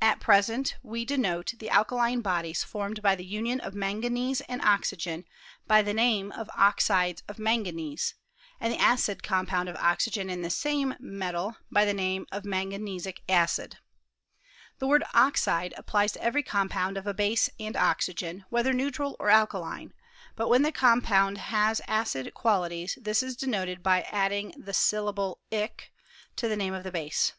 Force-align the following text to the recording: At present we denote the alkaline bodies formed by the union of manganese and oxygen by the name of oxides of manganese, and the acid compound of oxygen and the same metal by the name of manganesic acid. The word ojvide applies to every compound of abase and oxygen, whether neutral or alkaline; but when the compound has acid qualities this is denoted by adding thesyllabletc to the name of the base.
At 0.00 0.20
present 0.20 0.76
we 0.84 1.04
denote 1.04 1.54
the 1.58 1.68
alkaline 1.68 2.20
bodies 2.20 2.62
formed 2.62 3.02
by 3.02 3.16
the 3.16 3.24
union 3.24 3.58
of 3.58 3.74
manganese 3.74 4.40
and 4.42 4.62
oxygen 4.62 5.24
by 5.66 5.82
the 5.82 5.92
name 5.92 6.30
of 6.30 6.48
oxides 6.56 7.24
of 7.26 7.40
manganese, 7.40 8.14
and 8.60 8.72
the 8.72 8.78
acid 8.78 9.24
compound 9.24 9.68
of 9.68 9.74
oxygen 9.74 10.30
and 10.30 10.44
the 10.44 10.50
same 10.50 10.94
metal 11.00 11.56
by 11.68 11.84
the 11.84 11.94
name 11.94 12.26
of 12.30 12.44
manganesic 12.44 13.22
acid. 13.28 13.78
The 14.78 14.86
word 14.86 15.02
ojvide 15.14 15.72
applies 15.76 16.12
to 16.12 16.22
every 16.22 16.44
compound 16.44 16.96
of 16.96 17.08
abase 17.08 17.50
and 17.58 17.74
oxygen, 17.76 18.44
whether 18.50 18.72
neutral 18.72 19.16
or 19.18 19.30
alkaline; 19.30 19.94
but 20.36 20.46
when 20.46 20.62
the 20.62 20.70
compound 20.70 21.38
has 21.38 21.82
acid 21.88 22.32
qualities 22.34 22.96
this 23.02 23.20
is 23.20 23.34
denoted 23.34 23.82
by 23.82 24.02
adding 24.02 24.52
thesyllabletc 24.52 25.90
to 26.36 26.46
the 26.46 26.56
name 26.56 26.72
of 26.72 26.84
the 26.84 26.92
base. 26.92 27.32